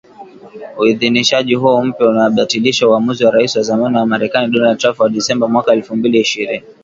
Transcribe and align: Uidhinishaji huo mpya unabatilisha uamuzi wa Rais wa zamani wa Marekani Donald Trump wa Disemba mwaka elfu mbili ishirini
Uidhinishaji 0.77 1.53
huo 1.55 1.83
mpya 1.83 2.07
unabatilisha 2.07 2.87
uamuzi 2.87 3.25
wa 3.25 3.31
Rais 3.31 3.55
wa 3.55 3.61
zamani 3.61 3.97
wa 3.97 4.05
Marekani 4.05 4.51
Donald 4.53 4.77
Trump 4.77 4.99
wa 4.99 5.09
Disemba 5.09 5.47
mwaka 5.47 5.73
elfu 5.73 5.95
mbili 5.95 6.19
ishirini 6.19 6.63